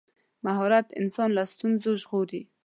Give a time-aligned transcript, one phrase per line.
[0.45, 2.41] مهارت انسان له ستونزو ژغوري.